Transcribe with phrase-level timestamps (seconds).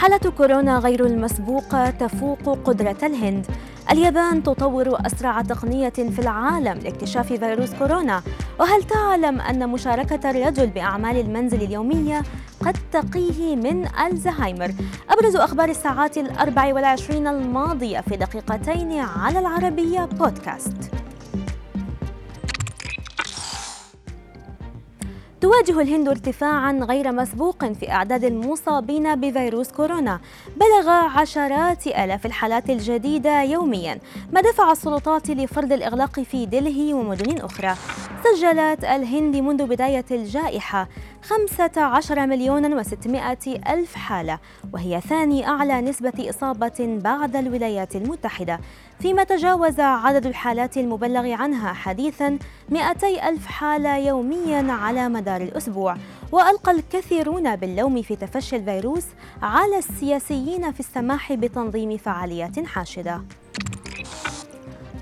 [0.00, 3.46] حالة كورونا غير المسبوقة تفوق قدرة الهند.
[3.90, 8.22] اليابان تطور أسرع تقنية في العالم لاكتشاف فيروس كورونا.
[8.60, 12.22] وهل تعلم أن مشاركة الرجل بأعمال المنزل اليومية
[12.60, 14.72] قد تقيه من ألزهايمر؟
[15.10, 20.89] أبرز أخبار الساعات الأربع والعشرين الماضية في دقيقتين على العربية بودكاست.
[25.40, 30.20] تواجه الهند ارتفاعا غير مسبوق في أعداد المصابين بفيروس كورونا.
[30.56, 33.98] بلغ عشرات آلاف الحالات الجديدة يوميا.
[34.32, 37.74] ما دفع السلطات لفرض الإغلاق في دلهي ومدن أخرى.
[38.24, 40.88] سجلت الهند منذ بداية الجائحة
[41.22, 44.38] 15 مليون و600 ألف حالة
[44.72, 48.60] وهي ثاني أعلى نسبة إصابة بعد الولايات المتحدة
[49.00, 52.38] فيما تجاوز عدد الحالات المبلغ عنها حديثا
[52.68, 55.96] 200 ألف حالة يوميا على مدار الأسبوع.
[56.32, 59.06] وألقى الكثيرون باللوم في تفشي الفيروس
[59.42, 63.22] على السياسيين في السماح بتنظيم فعاليات حاشدة.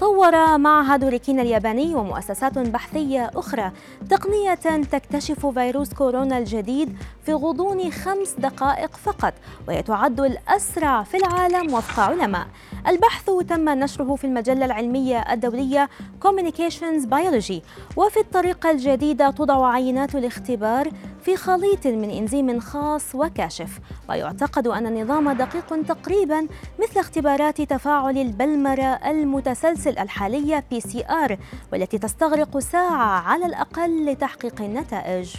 [0.01, 3.73] طور معهد ريكين الياباني ومؤسسات بحثية أخرى
[4.11, 4.55] تقنية
[4.93, 6.97] تكتشف فيروس كورونا الجديد
[7.27, 9.35] في غضون خمس دقائق فقط
[9.69, 12.47] وهي تعد الأسرع في العالم وفق علماء.
[12.89, 15.89] البحث تم نشره في المجلة العلمية الدولية
[16.25, 17.63] Communications Biology
[17.97, 20.91] وفي الطريقة الجديدة توضع عينات الاختبار
[21.29, 26.47] في خليط من إنزيم خاص وكاشف ويعتقد أن النظام دقيق تقريبا
[26.79, 31.37] مثل اختبارات تفاعل البلمرة المتسلسل الحالية PCR
[31.73, 35.35] والتي تستغرق ساعة على الأقل لتحقيق النتائج.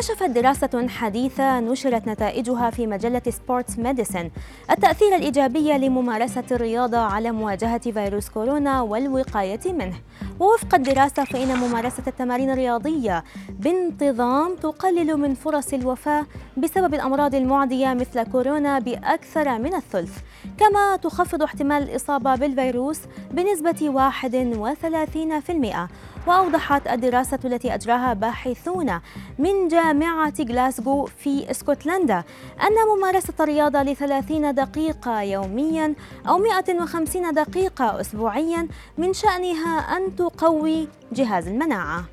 [0.00, 4.30] كشفت دراسة حديثة نشرت نتائجها في مجلة Sports Medicine
[4.70, 9.96] التأثير الإيجابي لممارسة الرياضة على مواجهة فيروس كورونا والوقاية منه.
[10.40, 16.26] ووفق الدراسة فإن ممارسة التمارين الرياضية بانتظام تقلل من فرص الوفاة
[16.60, 20.18] بسبب الأمراض المعدية مثل كورونا بأكثر من الثلث.
[20.58, 25.88] كما تخفض احتمال الإصابة بالفيروس بنسبة 31%
[26.26, 29.00] وأوضحت الدراسة التي أجراها باحثون
[29.38, 32.24] من جامعة غلاسكو في اسكتلندا
[32.62, 35.94] أن ممارسة الرياضة لثلاثين دقيقة يوميا
[36.28, 38.68] أو 150 دقيقة أسبوعيا
[38.98, 42.04] من شأنها أن تقوي جهاز المناعة.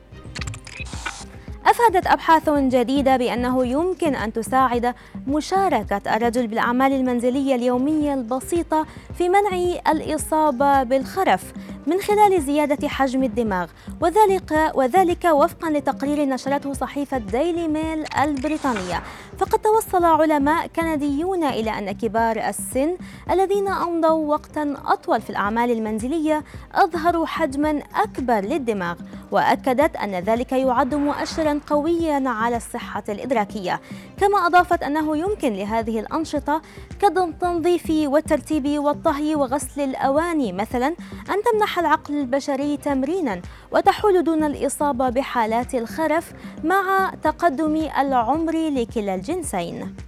[1.67, 4.95] أفادت أبحاث جديدة بأنه يمكن أن تساعد
[5.27, 8.85] مشاركة الرجل بالأعمال المنزلية اليومية البسيطة
[9.17, 11.53] في منع الإصابة بالخرف
[11.87, 13.67] من خلال زيادة حجم الدماغ.
[14.01, 19.03] وذلك وذلك وفقا لتقرير نشرته صحيفة ديلي ميل البريطانية.
[19.37, 22.97] فقد توصل علماء كنديون إلى أن كبار السن
[23.31, 28.95] الذين أمضوا وقتا أطول في الأعمال المنزلية أظهروا حجما أكبر للدماغ
[29.31, 33.81] وأكدت أن ذلك يعد مؤشرا قويا على الصحة الإدراكية.
[34.17, 36.61] كما أضافت أنه يمكن لهذه الأنشطة
[37.01, 40.87] كالتنظيف والترتيب والطهي وغسل الأواني مثلا
[41.29, 43.41] أن تمنح العقل البشري تمرينا
[43.71, 50.06] وتحول دون الإصابة بحالات الخرف مع تقدم العمر لكلا الجنسين.